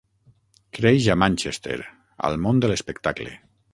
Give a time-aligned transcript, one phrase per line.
[0.77, 1.77] Creix a Manchester,
[2.29, 3.37] al món de l'espectacle.